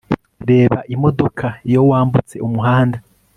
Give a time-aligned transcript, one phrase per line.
[0.49, 2.97] Reba imodoka iyo wambutse umuhanda